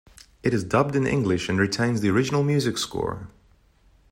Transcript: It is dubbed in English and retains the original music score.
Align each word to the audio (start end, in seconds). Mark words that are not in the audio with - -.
It 0.41 0.51
is 0.51 0.63
dubbed 0.63 0.95
in 0.95 1.05
English 1.05 1.47
and 1.47 1.59
retains 1.59 2.01
the 2.01 2.09
original 2.09 2.41
music 2.41 2.79
score. 2.79 3.27